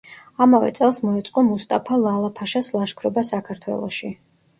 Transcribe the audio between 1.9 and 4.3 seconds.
ლალა-ფაშას ლაშქრობა საქართველოში.